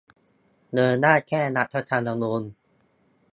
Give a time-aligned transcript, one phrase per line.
[0.73, 2.41] เดินหน้าแก้รัฐธรรมนูญ